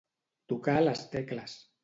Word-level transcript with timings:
Tocar 0.53 0.75
les 0.87 1.05
tecles. 1.13 1.57